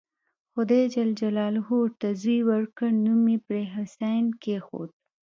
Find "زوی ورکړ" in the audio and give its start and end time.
2.21-2.89